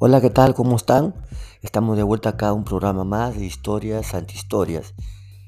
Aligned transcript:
Hola, 0.00 0.20
¿qué 0.20 0.30
tal? 0.30 0.54
¿Cómo 0.54 0.76
están? 0.76 1.12
Estamos 1.60 1.96
de 1.96 2.04
vuelta 2.04 2.28
acá 2.28 2.50
a 2.50 2.52
un 2.52 2.62
programa 2.62 3.02
más 3.02 3.36
de 3.36 3.44
historias 3.44 4.14
antihistorias. 4.14 4.94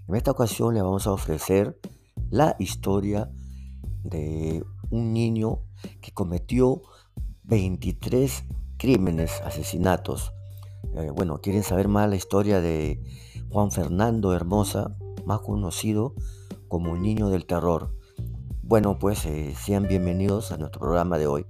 En 0.08 0.16
esta 0.16 0.32
ocasión 0.32 0.74
le 0.74 0.82
vamos 0.82 1.06
a 1.06 1.12
ofrecer 1.12 1.78
la 2.30 2.56
historia 2.58 3.30
de 4.02 4.64
un 4.90 5.12
niño 5.12 5.60
que 6.00 6.10
cometió 6.10 6.82
23 7.44 8.42
crímenes, 8.76 9.40
asesinatos. 9.44 10.32
Eh, 10.96 11.10
bueno, 11.14 11.40
¿quieren 11.40 11.62
saber 11.62 11.86
más 11.86 12.10
la 12.10 12.16
historia 12.16 12.60
de 12.60 13.00
Juan 13.50 13.70
Fernando 13.70 14.34
Hermosa, 14.34 14.96
más 15.24 15.42
conocido 15.42 16.16
como 16.66 16.96
niño 16.96 17.28
del 17.28 17.46
terror? 17.46 17.94
Bueno, 18.64 18.98
pues 18.98 19.26
eh, 19.26 19.54
sean 19.54 19.86
bienvenidos 19.86 20.50
a 20.50 20.56
nuestro 20.56 20.80
programa 20.80 21.18
de 21.18 21.28
hoy. 21.28 21.46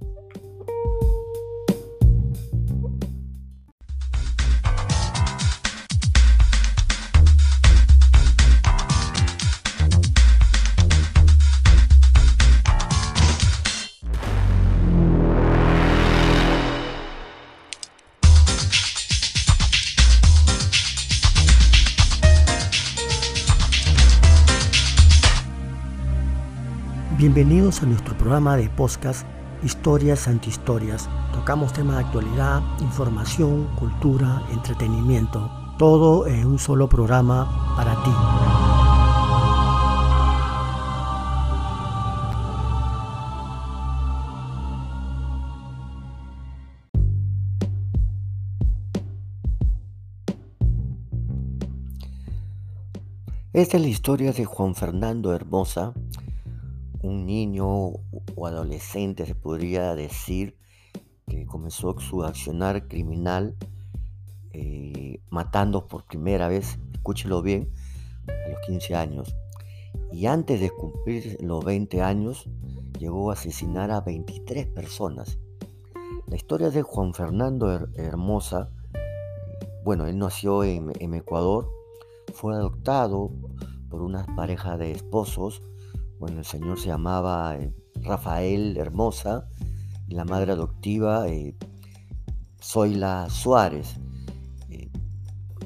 Bienvenidos 27.21 27.83
a 27.83 27.85
nuestro 27.85 28.17
programa 28.17 28.57
de 28.57 28.67
podcast 28.67 29.27
Historias 29.61 30.27
Antihistorias. 30.27 31.07
Tocamos 31.31 31.71
temas 31.71 31.97
de 31.97 32.05
actualidad, 32.05 32.63
información, 32.79 33.67
cultura, 33.75 34.41
entretenimiento. 34.51 35.51
Todo 35.77 36.25
en 36.25 36.47
un 36.47 36.57
solo 36.57 36.89
programa 36.89 37.75
para 37.75 37.93
ti. 38.03 38.09
Esta 53.53 53.77
es 53.77 53.83
la 53.83 53.89
historia 53.89 54.31
de 54.31 54.45
Juan 54.45 54.73
Fernando 54.73 55.35
Hermosa, 55.35 55.93
un 57.11 57.25
niño 57.25 57.67
o 57.67 58.47
adolescente, 58.47 59.25
se 59.25 59.35
podría 59.35 59.95
decir, 59.95 60.57
que 61.27 61.45
comenzó 61.45 61.97
su 61.99 62.23
accionar 62.23 62.87
criminal 62.87 63.55
eh, 64.53 65.21
matando 65.29 65.87
por 65.87 66.05
primera 66.05 66.47
vez, 66.47 66.79
escúchelo 66.93 67.41
bien, 67.41 67.71
a 68.27 68.49
los 68.49 68.59
15 68.61 68.95
años. 68.95 69.35
Y 70.11 70.25
antes 70.25 70.59
de 70.59 70.69
cumplir 70.69 71.37
los 71.41 71.63
20 71.63 72.01
años, 72.01 72.49
llegó 72.99 73.29
a 73.29 73.33
asesinar 73.33 73.91
a 73.91 74.01
23 74.01 74.67
personas. 74.67 75.39
La 76.27 76.35
historia 76.35 76.69
de 76.69 76.81
Juan 76.81 77.13
Fernando 77.13 77.89
Hermosa, 77.95 78.69
bueno, 79.83 80.07
él 80.07 80.17
nació 80.17 80.63
en, 80.63 80.91
en 80.99 81.13
Ecuador, 81.13 81.69
fue 82.33 82.53
adoptado 82.53 83.31
por 83.89 84.01
una 84.01 84.25
pareja 84.35 84.77
de 84.77 84.91
esposos 84.91 85.61
bueno, 86.21 86.37
el 86.37 86.45
señor 86.45 86.79
se 86.79 86.85
llamaba 86.85 87.57
eh, 87.57 87.73
Rafael 87.95 88.77
Hermosa 88.77 89.47
la 90.07 90.23
madre 90.23 90.51
adoptiva 90.51 91.27
eh, 91.27 91.55
Zoila 92.61 93.27
Suárez. 93.31 93.95
Eh, 94.69 94.91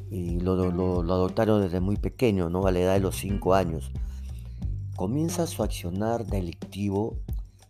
y 0.10 0.40
lo, 0.40 0.54
adoptaron 0.54 1.62
desde 1.62 1.82
muy 1.82 1.98
pequeño, 1.98 2.50
¿no? 2.50 2.68
a 2.68 2.72
la 2.72 2.80
edad 2.80 2.94
de 2.94 3.02
los 3.02 3.18
5 3.18 3.54
años. 3.54 3.92
Comienza 4.96 5.46
su 5.46 5.62
accionar 5.62 6.26
delictivo 6.26 7.18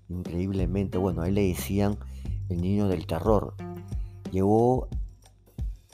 increíblemente. 0.07 0.99
Bueno, 0.99 1.23
a 1.23 1.27
él 1.27 1.33
le 1.33 1.47
decían 1.47 1.97
el 2.49 2.61
niño 2.61 2.87
del 2.87 3.07
terror. 3.07 3.55
Llegó 4.31 4.89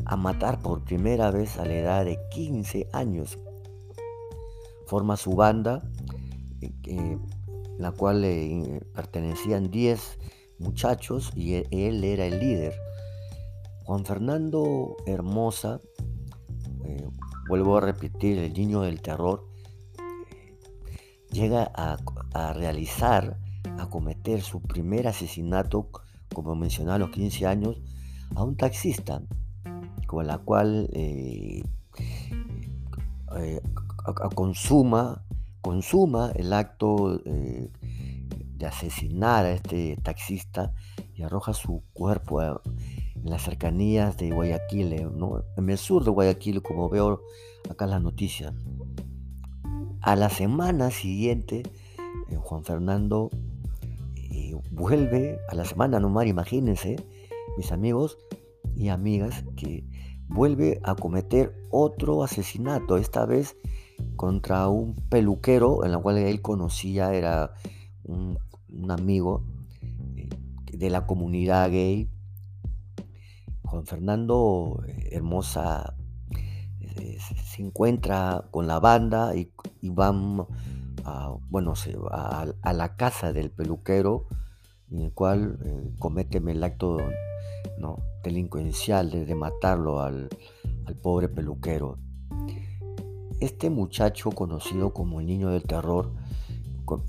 a 0.04 0.18
matar 0.18 0.60
por 0.60 0.84
primera 0.84 1.32
vez 1.32 1.58
a 1.58 1.66
la 1.66 1.74
edad 1.74 2.04
de 2.04 2.20
15 2.32 2.90
años. 2.92 3.40
Forma 4.88 5.16
su 5.16 5.32
banda 5.36 5.82
la 7.78 7.92
cual 7.92 8.22
le 8.22 8.82
pertenecían 8.94 9.72
10 9.72 10.18
muchachos 10.60 11.32
y 11.36 11.56
e, 11.56 11.68
él 11.72 12.04
era 12.04 12.26
el 12.26 12.40
líder. 12.40 12.74
Juan 13.84 14.06
Fernando 14.06 14.96
Hermosa, 15.06 15.80
eh, 16.86 17.08
vuelvo 17.48 17.78
a 17.78 17.82
repetir, 17.82 18.38
el 18.38 18.54
niño 18.54 18.82
del 18.82 19.02
terror, 19.02 19.48
eh, 19.98 20.98
llega 21.32 21.72
a, 21.74 22.54
realizar, 22.54 23.38
a 23.80 23.90
cometer 23.90 24.42
su 24.42 24.62
primer 24.62 25.08
asesinato, 25.08 25.90
como 26.34 26.56
mencionaba 26.56 26.96
a 26.96 27.00
los 27.00 27.10
15 27.10 27.48
años, 27.48 27.82
a 28.36 28.44
un 28.44 28.56
taxista, 28.56 29.22
con 30.08 30.28
la 30.28 30.38
cual 30.38 30.90
eh, 30.94 31.64
consuma 34.36 35.24
consuma 35.62 36.32
el 36.36 36.54
acto 36.54 37.22
eh, 37.26 37.72
de 38.58 38.66
asesinar 38.66 39.46
a 39.46 39.52
este 39.52 39.98
taxista 40.04 40.74
y 41.16 41.24
arroja 41.24 41.54
su 41.54 41.84
cuerpo 41.94 42.42
en 42.42 42.60
las 43.24 43.44
cercanías 43.44 44.18
de 44.18 44.32
Guayaquil, 44.32 44.94
eh, 44.94 45.08
en 45.58 45.70
el 45.70 45.78
sur 45.78 46.04
de 46.04 46.12
Guayaquil, 46.12 46.62
como 46.62 46.90
veo 46.90 47.22
acá 47.70 47.86
en 47.86 47.92
las 47.92 48.02
noticias. 48.02 48.54
A 50.02 50.16
la 50.16 50.30
semana 50.30 50.90
siguiente, 50.90 51.64
eh, 52.30 52.36
Juan 52.36 52.64
Fernando 52.64 53.30
vuelve, 54.72 55.40
a 55.50 55.56
la 55.56 55.66
semana 55.66 56.00
nomás, 56.00 56.28
imagínense, 56.28 56.96
mis 57.58 57.72
amigos 57.72 58.18
y 58.76 58.90
amigas, 58.90 59.44
que 59.56 59.84
vuelve 60.28 60.80
a 60.84 60.96
cometer 60.96 61.54
otro 61.70 62.24
asesinato, 62.24 62.98
esta 62.98 63.26
vez 63.26 63.58
contra 64.16 64.68
un 64.68 64.96
peluquero 65.10 65.86
en 65.86 65.92
la 65.92 65.98
cual 65.98 66.18
él 66.18 66.42
conocía, 66.42 67.14
era 67.14 67.54
un, 68.04 68.38
amigo 68.90 69.44
eh, 70.16 70.30
de 70.72 70.90
la 70.90 71.06
comunidad 71.06 71.70
gay. 71.70 72.10
Juan 73.64 73.86
Fernando 73.86 74.84
eh, 74.88 75.10
Hermosa 75.12 75.96
eh, 76.80 77.18
se 77.46 77.62
encuentra 77.62 78.46
con 78.52 78.68
la 78.68 78.80
banda 78.80 79.36
y, 79.36 79.52
van 79.90 80.46
a, 81.04 81.34
bueno, 81.50 81.76
se 81.76 81.96
va 81.98 82.46
a, 82.62 82.74
la 82.74 82.96
casa 82.96 83.34
del 83.34 83.50
peluquero 83.52 84.28
en 84.92 85.00
el 85.00 85.14
cual 85.14 85.58
cometen 86.00 86.50
el 86.50 86.64
acto 86.64 86.98
¿no? 87.80 87.98
delincuencial 88.24 89.10
de, 89.10 89.36
matarlo 89.36 90.02
al, 90.02 90.30
al 90.86 90.96
pobre 90.96 91.30
peluquero. 91.30 91.98
Este 93.42 93.72
muchacho 93.72 94.30
conocido 94.30 94.94
como 94.94 95.20
el 95.20 95.26
niño 95.26 95.50
del 95.50 95.64
terror 95.64 96.14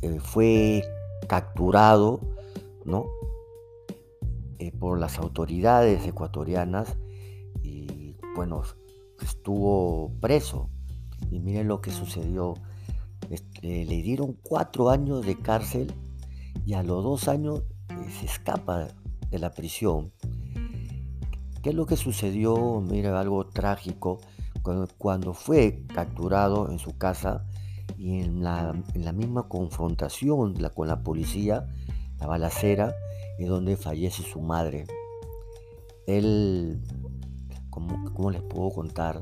eh, 0.00 0.19
fue 0.19 0.82
capturado 1.28 2.20
¿no? 2.87 3.04
Eh, 4.59 4.72
por 4.72 4.98
las 4.98 5.19
autoridades 5.19 6.06
ecuatorianas 6.06 6.97
y 7.62 8.16
bueno, 8.34 8.62
estuvo 9.21 10.10
preso. 10.21 10.71
Y 11.31 11.41
miren 11.41 11.69
lo 11.69 11.81
que 11.81 11.91
sucedió. 11.91 12.54
Este, 13.28 13.84
le 13.84 14.03
dieron 14.03 14.37
cuatro 14.42 14.88
años 14.88 15.25
de 15.25 15.38
cárcel 15.38 15.92
y 16.65 16.72
a 16.74 16.83
los 16.83 17.04
dos 17.04 17.28
años 17.28 17.62
eh, 17.91 18.10
se 18.21 18.27
escapa 18.27 18.89
de 19.30 19.39
la 19.39 19.51
prisión. 19.51 20.12
¿Qué 21.62 21.71
es 21.71 21.77
lo 21.77 21.84
que 21.86 21.97
sucedió? 21.97 22.80
Mira, 22.80 23.21
algo 23.21 23.47
trágico 23.47 24.21
cuando 24.62 25.34
fue 25.34 25.84
capturado 25.92 26.70
en 26.70 26.78
su 26.78 26.97
casa 26.97 27.47
y 27.98 28.20
en 28.20 28.42
la, 28.42 28.72
misma 29.12 29.48
confrontación 29.48 30.54
con 30.74 30.88
la 30.88 31.03
policía, 31.03 31.68
la 32.18 32.26
balacera, 32.26 32.94
es 33.38 33.48
donde 33.48 33.76
fallece 33.76 34.22
su 34.22 34.41
madre. 34.41 34.86
Él, 36.06 36.82
¿cómo, 37.70 38.30
les 38.30 38.42
puedo 38.42 38.70
contar? 38.70 39.20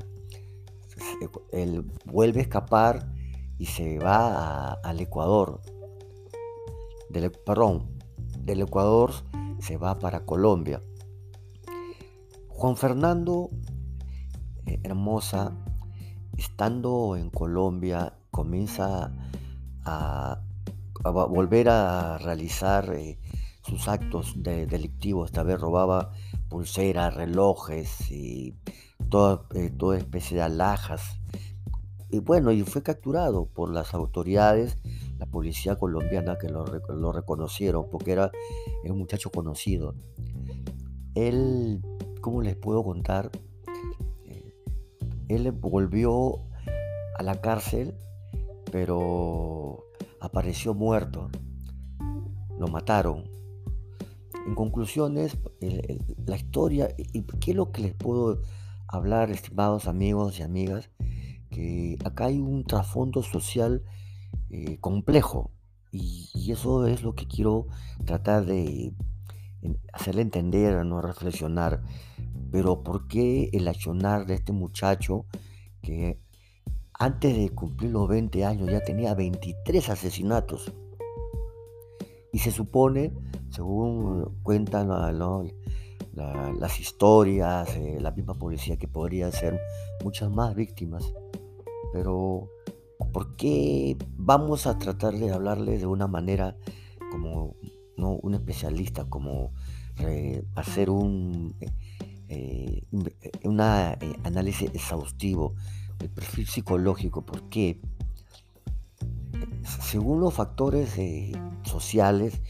Él 1.52 1.90
vuelve 2.04 2.40
a 2.40 2.42
escapar 2.42 3.12
y 3.58 3.66
se 3.66 3.98
va 3.98 4.72
al 4.72 5.00
Ecuador. 5.00 5.60
Del, 7.10 7.30
perdón, 7.32 7.98
del 8.38 8.62
Ecuador 8.62 9.12
se 9.60 9.76
va 9.76 9.98
para 9.98 10.24
Colombia. 10.24 10.82
Juan 12.48 12.76
Fernando 12.76 13.50
hermosa, 14.82 15.52
estando 16.36 17.16
en 17.16 17.30
Colombia, 17.30 18.14
comienza 18.30 19.12
a, 19.84 20.40
volver 21.04 21.68
a 21.68 22.18
realizar 22.18 22.92
eh, 22.94 23.18
sus 23.62 23.88
actos 23.88 24.34
delictivos. 24.42 25.30
Esta 25.30 25.42
vez 25.42 25.60
robaba 25.60 26.12
pulseras, 26.48 27.14
relojes 27.14 28.10
y 28.10 28.56
toda, 29.08 29.46
eh, 29.54 29.72
especie 29.98 30.38
de 30.38 30.42
alhajas. 30.42 31.20
Y 32.10 32.18
bueno, 32.18 32.50
y 32.52 32.62
fue 32.62 32.82
capturado 32.82 33.46
por 33.46 33.72
las 33.72 33.94
autoridades, 33.94 34.78
la 35.18 35.26
policía 35.26 35.76
colombiana 35.76 36.38
que 36.38 36.48
lo, 36.48 36.64
lo 36.88 37.12
reconocieron 37.12 37.86
porque 37.90 38.12
era, 38.12 38.30
era 38.82 38.92
un 38.92 38.98
muchacho 38.98 39.30
conocido. 39.30 39.94
Él, 41.14 41.82
¿cómo 42.20 42.42
les 42.42 42.56
puedo 42.56 42.82
contar? 42.82 43.30
Él 45.30 45.52
volvió 45.52 46.40
a 47.16 47.22
la 47.22 47.40
cárcel, 47.40 47.94
pero 48.72 49.84
apareció 50.20 50.74
muerto. 50.74 51.30
Lo 52.58 52.66
mataron. 52.66 53.24
En 54.46 54.54
conclusiones, 54.56 55.38
la 56.26 56.36
historia, 56.36 56.88
y 56.98 57.22
qué 57.22 57.52
es 57.52 57.56
lo 57.56 57.70
que 57.70 57.82
les 57.82 57.94
puedo 57.94 58.42
hablar, 58.88 59.30
estimados 59.30 59.86
amigos 59.86 60.40
y 60.40 60.42
amigas, 60.42 60.90
que 61.48 61.96
acá 62.04 62.26
hay 62.26 62.40
un 62.40 62.64
trasfondo 62.64 63.22
social 63.22 63.84
eh, 64.50 64.78
complejo 64.80 65.52
y, 65.92 66.50
eso 66.50 66.86
es 66.86 67.02
lo 67.02 67.14
que 67.14 67.26
quiero 67.26 67.68
tratar 68.04 68.44
de 68.46 68.92
hacerle 69.92 70.22
entender, 70.22 70.84
no 70.84 71.00
reflexionar. 71.00 71.82
Pero 72.50 72.82
¿por 72.82 73.06
qué 73.06 73.50
el 73.52 73.68
accionar 73.68 74.26
de 74.26 74.34
este 74.34 74.52
muchacho 74.52 75.26
que 75.82 76.18
antes 76.94 77.36
de 77.36 77.50
cumplir 77.50 77.92
los 77.92 78.08
20 78.08 78.44
años 78.44 78.70
ya 78.70 78.80
tenía 78.80 79.14
23 79.14 79.88
asesinatos? 79.88 80.72
Y 82.32 82.38
se 82.38 82.50
supone, 82.52 83.12
según 83.50 84.38
cuentan 84.42 84.88
las 86.14 86.80
historias, 86.80 87.76
eh, 87.76 87.98
la 88.00 88.12
misma 88.12 88.34
policía, 88.34 88.76
que 88.76 88.86
podrían 88.86 89.32
ser 89.32 89.60
muchas 90.04 90.30
más 90.30 90.54
víctimas. 90.54 91.12
Pero, 91.92 92.50
¿por 93.12 93.34
qué 93.34 93.96
vamos 94.16 94.66
a 94.66 94.78
tratar 94.78 95.14
de 95.14 95.32
hablarle 95.32 95.78
de 95.78 95.86
una 95.86 96.06
manera 96.06 96.56
¿no? 98.00 98.12
un 98.12 98.34
especialista, 98.34 99.04
como 99.04 99.52
eh, 99.98 100.42
hacer 100.54 100.90
un 100.90 101.54
eh, 102.28 102.82
análisis 104.24 104.70
exhaustivo 104.74 105.54
del 105.98 106.10
perfil 106.10 106.46
psicológico? 106.46 107.24
Porque 107.24 107.80
según 109.80 110.20
los 110.20 110.34
factores 110.34 110.96
sociales, 111.62 112.40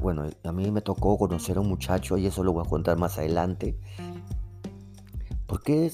bueno, 0.00 0.28
a 0.42 0.52
mí 0.52 0.70
me 0.70 0.82
tocó 0.82 1.16
conocer 1.16 1.56
a 1.56 1.60
un 1.60 1.68
muchacho 1.68 2.18
y 2.18 2.26
eso 2.26 2.42
lo 2.44 2.52
voy 2.52 2.64
a 2.66 2.68
contar 2.68 2.98
más 2.98 3.18
adelante. 3.18 3.78
¿Por 5.46 5.62
qué, 5.62 5.92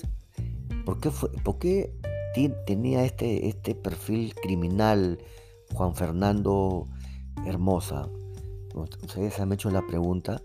por 0.84 1.00
qué, 1.00 1.10
fue, 1.10 1.30
por 1.44 1.58
qué 1.58 1.94
tenía 2.66 3.04
este, 3.04 3.48
este 3.48 3.74
perfil 3.74 4.34
criminal 4.34 5.18
Juan 5.74 5.94
Fernando 5.94 6.88
Hermosa? 7.46 8.08
Ustedes 8.74 9.40
han 9.40 9.52
hecho 9.52 9.70
la 9.70 9.86
pregunta, 9.86 10.42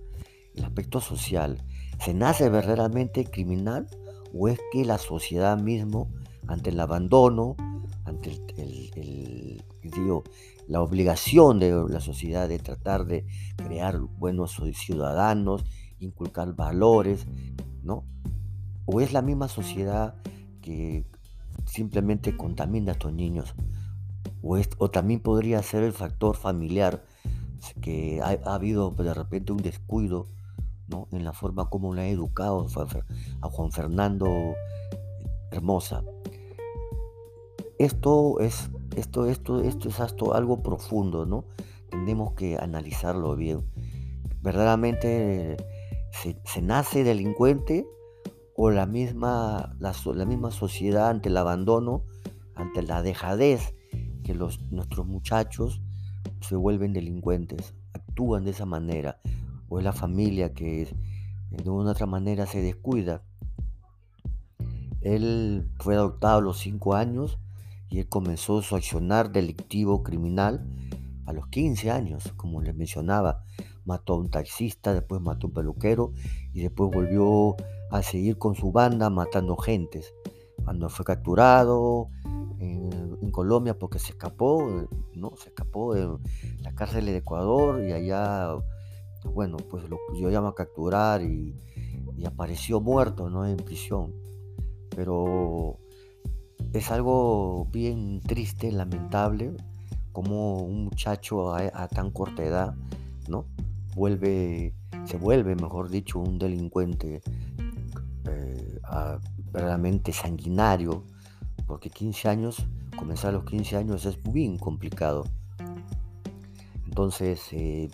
el 0.56 0.63
aspecto 0.63 1.01
social, 1.01 1.63
¿se 2.00 2.13
nace 2.13 2.50
verdaderamente 2.50 3.25
criminal 3.25 3.88
o 4.33 4.48
es 4.48 4.60
que 4.72 4.86
la 4.86 4.98
sociedad 4.98 5.57
mismo, 5.57 6.10
ante 6.48 6.69
el 6.69 6.80
abandono, 6.80 7.56
ante 8.04 8.31
el, 8.57 9.63
digo, 9.81 10.24
la 10.68 10.81
obligación 10.81 11.60
de 11.60 11.86
la 11.89 12.00
sociedad 12.00 12.50
de 12.50 12.60
tratar 12.60 13.06
de 13.06 13.25
crear 13.56 14.00
buenos 14.00 14.62
ciudadanos, 14.74 15.63
inculcar 16.00 16.54
valores, 16.56 17.25
¿no? 17.83 18.04
O 18.86 19.01
es 19.01 19.13
la 19.13 19.21
misma 19.21 19.48
sociedad 19.48 20.16
que 20.62 21.06
simplemente 21.66 22.36
contamina 22.36 22.92
a 22.92 22.94
estos 22.94 23.13
niños, 23.13 23.56
o, 24.42 24.60
o 24.78 24.92
también 24.92 25.19
podría 25.21 25.62
ser 25.63 25.83
el 25.83 25.94
factor 25.94 26.36
familiar, 26.36 27.04
que 27.81 28.21
ha, 28.21 28.53
habido 28.53 28.91
de 28.91 29.13
repente 29.13 29.51
un 29.51 29.62
descuido 29.62 30.27
en 31.12 31.23
la 31.23 31.33
forma 31.33 31.69
como 31.69 31.94
le 31.94 32.01
ha 32.01 32.07
educado 32.07 32.67
a 33.41 33.50
Juan 33.50 33.71
Fernando 33.71 34.56
Hermosa. 35.51 36.03
Esto 37.77 38.39
es, 38.39 38.69
esto, 38.95 39.25
esto, 39.25 39.62
esto 39.62 39.89
es 39.89 40.00
algo 40.00 40.63
profundo, 40.63 41.25
¿no? 41.25 41.45
Tenemos 41.89 42.33
que 42.33 42.57
analizarlo 42.57 43.35
bien. 43.35 43.65
¿Verdaderamente 44.41 45.57
se, 46.44 46.61
nace 46.61 47.03
delincuente 47.03 47.88
o 48.56 48.69
la 48.69 48.85
misma, 48.85 49.75
la, 49.79 50.25
misma 50.25 50.51
sociedad 50.51 51.09
ante 51.09 51.29
el 51.29 51.38
abandono, 51.38 52.03
ante 52.56 52.81
la 52.83 53.01
dejadez, 53.01 53.75
que 54.23 54.33
los, 54.33 54.61
nuestros 54.71 55.06
muchachos 55.06 55.81
se 56.42 56.56
vuelven 56.56 56.94
delincuentes, 56.94 57.74
actúan 57.94 58.45
de 58.45 58.51
esa 58.51 58.66
manera, 58.66 59.19
o 59.69 59.80
es 59.80 59.86
la 59.86 59.94
familia 59.94 60.54
que 60.54 60.88
de 61.50 61.69
una 61.69 61.89
u 61.89 61.92
otra 61.92 62.06
manera 62.06 62.45
se 62.45 62.62
descuida. 62.62 63.24
Él 65.01 65.69
fue 65.80 65.95
adoptado 65.95 66.39
a 66.39 66.42
los 66.42 66.60
cinco 66.60 66.95
años 66.95 67.38
y 67.89 68.00
él 68.00 68.10
comenzó 68.10 68.62
su 68.62 68.75
accionar 68.75 69.31
delictivo 69.31 70.04
criminal 70.04 70.68
a 71.25 71.33
los 71.33 71.48
15 71.48 71.92
años, 71.92 72.33
como 72.38 72.62
les 72.62 72.75
mencionaba. 72.75 73.44
Mató 73.86 74.13
a 74.13 74.18
un 74.18 74.30
taxista, 74.30 74.94
después 74.94 75.21
mató 75.21 75.48
a 75.48 75.50
un 75.50 75.54
peluquero 75.54 76.12
y 76.54 76.62
después 76.62 76.92
volvió 76.92 77.56
a 77.92 78.01
seguir 78.01 78.38
con 78.38 78.56
su 78.56 78.71
banda 78.71 79.10
matando 79.10 79.56
gentes. 79.57 80.13
Cuando 80.63 80.89
fue 80.89 81.06
capturado 81.06 82.10
Colombia 83.35 83.77
porque 83.77 83.99
se 83.99 84.13
escapó, 84.13 84.87
¿no? 85.13 85.33
Se 85.35 85.49
escapó 85.49 85.93
de 85.93 86.07
la 86.61 86.73
cárcel 86.73 87.05
de 87.05 87.17
Ecuador 87.17 87.83
y 87.83 87.91
allá, 87.91 88.55
bueno, 89.25 89.57
pues 89.57 89.83
lo 89.89 90.29
llama 90.29 90.49
a 90.49 90.55
capturar 90.55 91.21
y, 91.21 91.53
y 92.17 92.25
apareció 92.25 92.79
muerto, 92.79 93.29
¿no? 93.29 93.45
En 93.45 93.57
prisión. 93.57 94.13
Pero 94.95 95.79
es 96.71 96.89
algo 96.91 97.67
bien 97.73 98.21
triste, 98.21 98.71
lamentable, 98.71 99.51
como 100.13 100.59
un 100.63 100.85
muchacho 100.85 101.53
a, 101.53 101.87
tan 101.89 102.11
corta 102.11 102.41
edad, 102.41 102.73
¿no? 103.27 103.47
Vuelve, 103.95 104.73
se 105.04 105.18
vuelve, 105.18 105.56
mejor 105.56 105.89
dicho, 105.89 106.19
un 106.19 106.39
delincuente 106.39 107.21
eh, 108.25 108.80
verdaderamente 109.51 110.13
sanguinario, 110.13 111.04
porque 111.68 111.89
15 111.89 112.30
años, 112.30 112.65
comenzar 112.97 113.30
a 113.30 113.33
los 113.33 113.45
15 113.45 113.78
años 113.78 114.06
es 114.06 114.21
bien 114.23 114.57
complicado. 114.57 115.25
Entonces, 116.85 117.42
eh, 117.52 117.90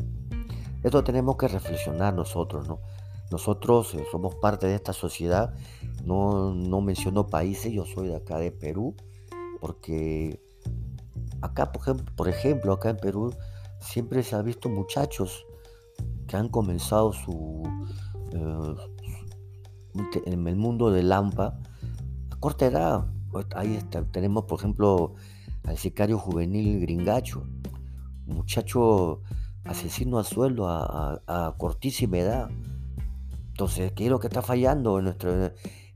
esto 0.83 1.03
tenemos 1.03 1.37
que 1.37 1.47
reflexionar 1.47 2.13
nosotros, 2.13 2.67
¿no? 2.67 2.79
Nosotros 3.31 3.93
eh, 3.95 4.03
somos 4.11 4.35
parte 4.35 4.67
de 4.67 4.75
esta 4.75 4.93
sociedad 4.93 5.53
no, 6.05 6.53
no 6.53 6.81
menciono 6.81 7.27
países, 7.27 7.71
yo 7.71 7.85
soy 7.85 8.07
de 8.07 8.15
acá 8.15 8.37
de 8.37 8.51
Perú, 8.51 8.95
porque 9.59 10.39
acá, 11.41 11.71
por 11.71 12.27
ejemplo, 12.27 12.73
acá 12.73 12.89
en 12.89 12.97
Perú, 12.97 13.33
siempre 13.79 14.23
se 14.23 14.35
ha 14.35 14.41
visto 14.41 14.69
muchachos 14.69 15.45
que 16.27 16.37
han 16.37 16.49
comenzado 16.49 17.13
su, 17.13 17.63
eh, 18.33 18.75
en 20.25 20.47
el 20.47 20.55
mundo 20.55 20.91
del 20.91 21.09
Lampa 21.09 21.59
a 22.29 22.35
corta 22.37 22.65
edad. 22.65 23.05
Pues, 23.31 23.45
ahí 23.55 23.79
tenemos, 24.11 24.45
por 24.45 24.59
ejemplo, 24.59 25.15
al 25.63 25.77
sicario 25.77 26.17
juvenil 26.17 26.79
Gringacho, 26.81 27.43
muchacho 28.25 29.21
asesino 29.63 30.19
a 30.19 30.23
sueldo 30.23 30.67
a, 30.67 31.55
cortísima 31.57 32.17
edad. 32.17 32.49
Entonces, 33.49 33.91
¿qué 33.93 34.05
es 34.05 34.09
lo 34.09 34.19
que 34.19 34.27
está 34.27 34.41
fallando 34.41 34.97
en 34.97 35.05
nuestro, 35.05 35.51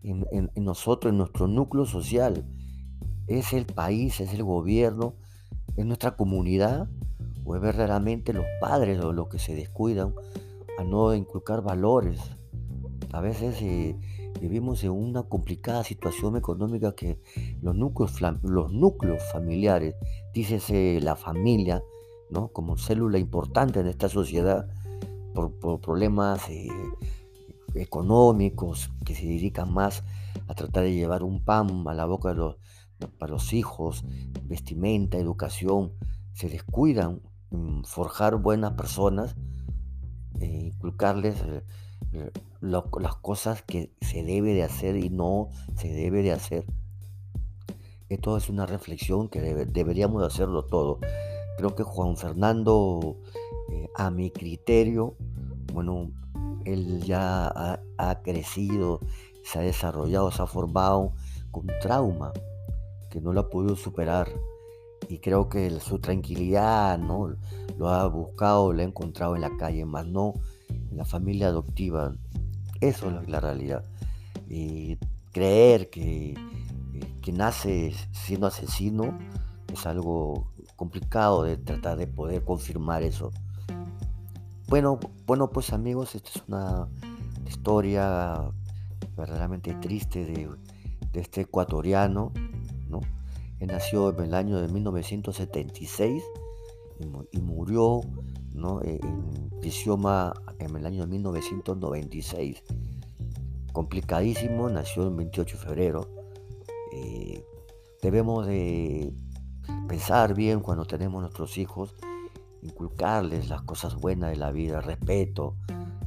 en, 0.06 0.52
nosotros, 0.56 1.12
en 1.12 1.18
nuestro 1.18 1.48
núcleo 1.48 1.86
social. 1.86 2.46
¿Es 3.28 3.54
el 3.54 3.66
país, 3.66 4.20
es 4.20 4.34
el 4.34 4.44
gobierno, 4.44 5.16
es 5.76 5.86
nuestra 5.86 6.16
comunidad 6.16 6.88
o 7.44 7.56
es 7.56 7.62
verdaderamente 7.62 8.34
los 8.34 8.46
padres 8.62 9.00
los 9.00 9.28
que 9.30 9.40
se 9.40 9.56
descuidan 9.56 10.14
a 10.78 10.84
no 10.84 11.14
inculcar 11.16 11.62
valores? 11.64 12.20
A 13.12 13.22
veces 13.22 13.62
eh, 13.62 13.96
vivimos 14.40 14.84
en 14.84 14.92
una 14.92 15.24
complicada 15.24 15.84
situación 15.84 16.38
económica 16.38 16.96
que 16.96 17.20
los 17.62 17.76
núcleos, 17.76 18.20
los 18.44 18.72
núcleos 18.72 19.22
familiares, 19.32 19.96
dícese 20.34 21.00
la 21.02 21.16
familia, 21.16 21.84
¿no? 22.30 22.50
como 22.50 22.78
célula 22.78 23.18
importante 23.18 23.80
en 23.80 23.88
esta 23.88 24.10
sociedad, 24.10 24.68
por, 25.34 25.82
problemas 25.82 26.50
eh, 26.50 26.68
económicos 27.76 28.92
que 29.06 29.16
se 29.16 29.26
dedican 29.26 29.74
más 29.74 30.04
a 30.48 30.56
tratar 30.56 30.84
de 30.84 30.94
llevar 30.94 31.24
un 31.24 31.44
pan 31.44 31.84
a 31.88 31.94
la 31.94 32.06
boca 32.06 32.36
para 33.20 33.32
los 33.32 33.54
hijos, 33.54 34.06
vestimenta, 34.44 35.18
educación, 35.18 35.92
se 36.34 36.50
descuidan 36.50 37.22
forjar 37.84 38.36
buenas 38.38 38.74
personas, 38.74 39.36
eh, 40.40 40.72
inculcarles 40.74 41.36
las 42.62 43.16
cosas 43.18 43.62
que 43.62 43.92
se 44.02 44.24
debe 44.24 44.54
de 44.54 44.64
hacer 44.64 44.98
y 44.98 45.10
no 45.10 45.50
se 45.76 45.90
debe 45.90 46.24
de 46.24 46.32
hacer. 46.32 46.66
Esto 48.10 48.38
es 48.38 48.50
una 48.50 48.66
reflexión 48.66 49.30
que 49.30 49.42
deberíamos 49.42 50.24
hacerlo 50.24 50.66
todo. 50.66 51.00
Creo 51.58 51.76
que 51.76 51.84
Juan 51.84 52.18
Fernando, 52.18 53.18
a 53.96 54.12
mi 54.12 54.30
criterio, 54.30 55.16
bueno, 55.74 56.12
él 56.66 57.02
ya 57.04 57.48
ha, 57.98 58.22
crecido, 58.22 59.00
se 59.44 59.60
ha 59.60 59.62
desarrollado, 59.62 60.32
se 60.32 60.42
ha 60.42 60.48
formado 60.48 61.14
con 61.52 61.68
trauma 61.82 62.32
que 63.10 63.22
no 63.22 63.34
lo 63.34 63.42
ha 63.42 63.50
podido 63.50 63.76
superar. 63.76 64.30
Y 65.08 65.20
creo 65.20 65.50
que 65.50 65.70
su 65.80 66.00
tranquilidad 66.00 66.98
¿no? 66.98 67.36
lo 67.78 67.90
ha 67.90 68.08
buscado, 68.08 68.74
lo 68.74 68.82
ha 68.82 68.86
encontrado 68.86 69.36
en 69.36 69.42
la 69.42 69.56
calle, 69.58 69.86
más 69.86 70.06
no 70.08 70.34
la 70.96 71.06
familia 71.06 71.48
adoptiva. 71.48 72.16
Eso 72.82 73.10
es 73.22 73.30
la 73.30 73.40
realidad. 73.40 73.84
Y 74.50 74.98
creer 75.32 75.90
que, 75.90 76.36
que 77.22 77.32
nace 77.32 77.94
siendo 78.12 78.48
asesino 78.48 79.18
es 79.74 79.86
algo 79.86 80.48
complicado 80.76 81.44
de 81.44 81.58
tratar 81.58 81.98
de 81.98 82.08
poder 82.08 82.44
confirmar 82.44 83.04
eso. 83.04 83.32
Bueno, 84.68 85.00
bueno 85.26 85.50
pues 85.50 85.74
amigos, 85.74 86.16
esta 86.16 86.30
es 86.30 86.44
una 86.48 86.88
historia 87.48 88.52
verdaderamente 89.16 89.74
triste 89.76 90.26
de, 90.26 90.50
este 91.14 91.42
ecuatoriano, 91.42 92.34
¿no? 92.90 93.00
Él 93.60 93.68
nació 93.68 94.10
en 94.10 94.26
el 94.26 94.34
año 94.34 94.60
de 94.60 94.68
1976 94.68 96.24
y, 97.32 97.42
murió 97.42 98.02
¿no? 98.54 98.82
E, 98.82 99.00
en 99.02 99.50
prisión 99.60 100.04
en 100.60 100.76
el 100.76 100.86
año 100.86 101.02
de 101.02 101.08
1996. 101.08 102.64
Complicadísimo, 103.74 104.70
nació 104.70 105.08
el 105.08 105.16
28 105.16 105.58
de 105.58 105.64
febrero. 105.64 106.10
Eh, 106.94 107.44
debemos 108.02 108.48
de 108.48 109.14
pensar 109.88 110.34
bien 110.34 110.62
cuando 110.62 110.86
tenemos 110.86 111.22
nuestros 111.22 111.58
hijos 111.58 111.96
inculcarles 112.66 113.50
las 113.50 113.62
cosas 113.62 113.96
buenas 113.96 114.32
de 114.32 114.38
la 114.38 114.52
vida, 114.52 114.82
respeto, 114.82 115.56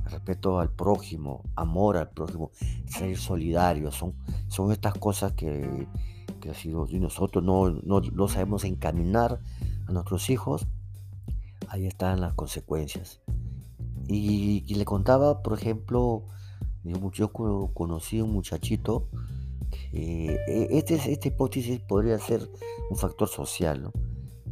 respeto 0.04 0.58
al 0.58 0.70
prójimo, 0.70 1.44
amor 1.54 1.96
al 1.96 2.10
prójimo, 2.10 2.50
ser 2.86 3.16
solidario. 3.16 3.92
Son, 3.92 4.14
son 4.48 4.72
estas 4.72 4.94
cosas 4.94 5.32
que, 5.32 5.86
que 6.40 6.54
si 6.54 6.68
nosotros 6.68 7.44
no, 7.44 7.70
no, 7.70 8.28
sabemos 8.28 8.64
encaminar 8.64 9.40
a 9.86 9.92
nuestros 9.92 10.30
hijos, 10.30 10.66
ahí 11.70 11.86
están 11.86 12.20
las 12.20 12.34
consecuencias. 12.34 13.20
Y, 14.08 14.74
le 14.74 14.84
contaba, 14.84 15.42
por 15.42 15.58
ejemplo, 15.58 16.24
yo, 17.12 17.32
conocí 17.32 18.20
a 18.20 18.24
un 18.24 18.32
muchachito 18.32 19.08
que 19.70 20.40
e, 20.48 20.78
este, 20.78 20.94
esta 20.94 21.28
hipótesis 21.28 21.80
podría 21.80 22.18
ser 22.18 22.48
un 22.90 22.96
factor 22.96 23.28
social, 23.28 23.82
¿no? 23.82 23.92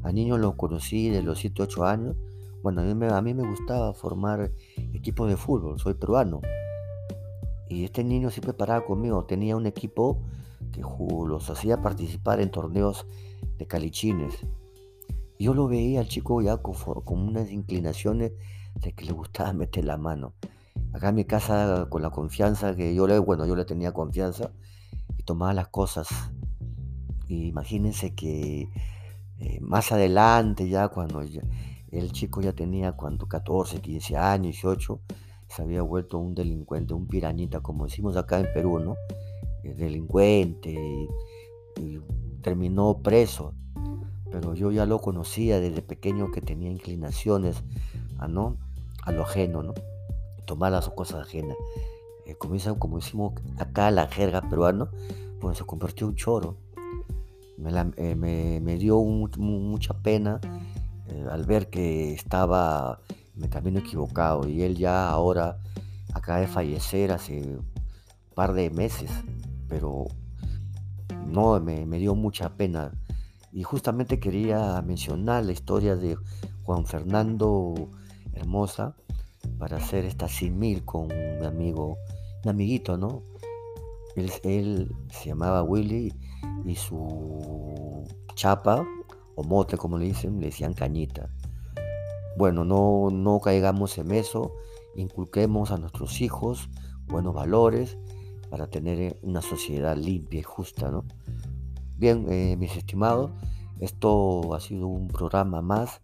A 0.03 0.13
niños 0.13 0.39
los 0.39 0.55
conocí 0.57 1.09
de 1.09 1.23
los 1.23 1.39
7, 1.39 1.63
8 1.63 1.85
años. 1.85 2.17
Bueno, 2.63 2.83
a 2.83 2.85
mí, 2.85 2.95
me, 2.95 3.09
a 3.09 3.23
mí 3.23 3.35
me 3.35 3.49
gustaba 3.49 3.95
formar 3.95 4.53
equipos 4.93 5.29
de 5.29 5.37
fútbol, 5.37 5.79
soy 5.81 5.95
peruano. 5.95 6.43
Y 7.69 7.85
este 7.85 8.05
niño 8.05 8.31
siempre 8.31 8.53
paraba 8.53 8.85
conmigo, 8.85 9.25
tenía 9.25 9.57
un 9.57 9.67
equipo 9.67 10.23
que 10.73 10.83
los 10.83 11.51
hacía 11.51 11.81
participar 11.81 12.41
en 12.41 12.51
torneos 12.51 13.07
de 13.59 13.67
calichines. 13.67 14.35
Y 15.39 15.45
yo 15.45 15.55
lo 15.55 15.69
veía 15.69 16.01
al 16.01 16.09
chico 16.09 16.41
ya 16.43 16.59
con, 16.59 16.75
unas 17.19 17.51
inclinaciones 17.51 18.33
de 18.75 18.93
que 18.93 19.05
le 19.05 19.13
gustaba 19.13 19.53
meter 19.53 19.85
la 19.85 19.97
mano. 19.97 20.35
Acá 20.93 21.11
en 21.11 21.17
mi 21.17 21.25
casa, 21.25 21.87
con 21.91 22.03
la 22.03 22.11
confianza 22.11 22.75
que 22.75 22.95
yo 22.95 23.07
le, 23.07 23.19
bueno, 23.19 23.47
yo 23.47 23.57
le 23.57 23.65
tenía 23.65 23.93
confianza 23.93 24.53
y 25.17 25.23
tomaba 25.23 25.53
las 25.55 25.69
cosas. 25.69 26.09
imagínense 27.29 28.15
que 28.15 28.69
eh, 29.39 29.61
más 29.61 29.93
adelante, 29.93 30.69
ya 30.69 30.89
cuando 30.89 31.21
el 31.21 32.13
chico 32.13 32.41
ya 32.41 32.53
tenía 32.53 32.93
cuando 32.93 33.27
14, 33.27 33.81
15 33.81 34.17
años, 34.17 34.53
18, 34.53 35.01
se 35.49 35.63
había 35.63 35.83
vuelto 35.83 36.19
un 36.19 36.35
delincuente, 36.35 36.95
un 36.95 37.07
pirañita, 37.07 37.61
como 37.61 37.85
decimos 37.85 38.17
acá 38.17 38.41
en 38.41 38.53
Perú, 38.53 38.79
¿no? 38.81 38.97
Eh, 39.63 39.75
delincuente 39.75 40.75
y, 41.81 41.99
terminó 42.43 42.99
preso. 43.03 43.55
Pero 44.31 44.55
yo 44.55 44.71
ya 44.71 44.87
lo 44.87 45.01
conocía 45.01 45.61
desde 45.61 45.83
pequeño 45.83 46.31
que 46.31 46.41
tenía 46.41 46.71
inclinaciones 46.71 47.63
a, 48.19 48.29
¿no? 48.29 48.57
a 49.03 49.13
lo 49.13 49.23
ajeno, 49.23 49.63
¿no? 49.63 49.75
Tomar 50.47 50.73
las 50.73 50.89
cosas 50.91 51.27
ajenas. 51.27 51.57
Eh, 52.27 52.35
como, 52.35 52.57
como 52.79 52.97
decimos 52.99 53.35
acá 53.59 53.91
la 53.91 54.09
jerga 54.09 54.43
peruana, 54.43 54.91
pues 55.41 55.59
se 55.59 55.65
convirtió 55.65 56.07
en 56.07 56.11
un 56.11 56.17
choro 56.17 56.57
eh, 57.59 58.61
me, 58.61 58.77
dio 58.77 59.01
mucha 59.01 59.95
pena 59.95 60.41
eh, 61.09 61.27
al 61.31 61.45
ver 61.45 61.71
que 61.71 62.13
estaba 62.13 63.01
en 63.35 63.45
el 63.45 63.49
camino 63.49 63.79
equivocado 63.79 64.47
y 64.47 64.63
él 64.63 64.77
ya 64.77 65.09
ahora 65.09 65.59
acaba 66.13 66.41
de 66.41 66.49
fallecer 66.49 67.13
hace 67.13 67.41
un 67.41 67.65
par 68.35 68.53
de 68.53 68.69
meses, 68.69 69.11
pero 69.69 70.05
no, 71.27 71.59
me, 71.61 71.99
dio 71.99 72.15
mucha 72.15 72.57
pena. 72.57 72.93
Y 73.57 73.63
justamente 73.63 74.21
quería 74.21 74.83
mencionar 74.83 75.47
la 75.47 75.53
historia 75.53 75.97
de 75.97 76.19
Juan 76.65 76.85
Fernando 76.85 77.73
Hermosa 78.35 78.95
para 79.59 79.79
hacer 79.79 80.05
esta 80.05 80.29
simil 80.29 80.85
con 80.85 81.09
mi 81.09 81.47
amigo, 81.47 81.97
mi 82.45 82.51
amiguito, 82.51 82.99
¿no? 82.99 83.23
Él, 84.15 84.95
se 85.11 85.29
llamaba 85.31 85.63
Willy 85.63 86.13
y 86.67 86.75
su 86.75 88.05
chapa 88.35 88.87
o 89.37 89.43
mote 89.43 89.79
como 89.79 89.97
le 89.97 90.05
dicen, 90.05 90.39
le 90.39 90.49
decían 90.49 90.75
cañita. 90.75 91.31
Bueno, 92.37 92.63
no, 92.67 93.09
no 93.11 93.41
caigamos 93.41 93.97
en 93.97 94.11
eso, 94.11 94.53
inculquemos 94.97 95.71
a 95.71 95.79
nuestros 95.79 96.21
hijos 96.21 96.69
buenos 97.07 97.33
valores 97.33 97.97
para 98.51 98.67
tener 98.67 99.19
una 99.23 99.41
sociedad 99.41 99.97
limpia 99.97 100.41
y 100.41 100.43
justa, 100.43 100.91
¿no? 100.91 101.07
Bien, 101.97 102.27
eh, 102.29 102.57
mis 102.59 102.77
estimados, 102.77 103.31
esto 103.81 104.55
ha 104.55 104.61
sido 104.61 104.87
un 104.87 105.09
programa 105.09 105.63
más. 105.63 106.03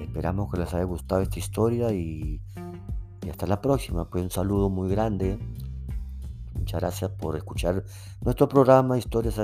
Esperamos 0.00 0.52
que 0.52 0.60
les 0.60 0.72
haya 0.74 0.84
gustado 0.84 1.20
esta 1.20 1.38
historia 1.38 1.92
y, 1.92 2.40
y 3.24 3.28
hasta 3.28 3.46
la 3.46 3.60
próxima. 3.60 4.08
Pues 4.08 4.22
un 4.24 4.30
saludo 4.30 4.70
muy 4.70 4.88
grande. 4.88 5.38
Muchas 6.54 6.80
gracias 6.80 7.10
por 7.10 7.36
escuchar 7.36 7.84
nuestro 8.20 8.48
programa 8.48 8.96
Historias 8.96 9.38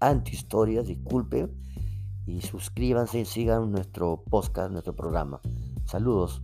anti-historias, 0.00 0.86
disculpe. 0.86 1.48
Y 2.26 2.40
suscríbanse 2.42 3.20
y 3.20 3.24
sigan 3.24 3.70
nuestro 3.72 4.22
podcast, 4.28 4.70
nuestro 4.70 4.94
programa. 4.94 5.40
Saludos. 5.84 6.42